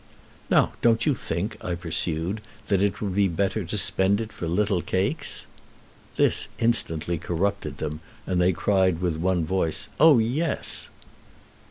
[0.49, 4.47] "Now don't you think," I pursued, "that it would be better to spend it for
[4.47, 5.45] little cakes?"
[6.15, 10.89] This instantly corrupted them, and they cried with one voice, "Oh yes!"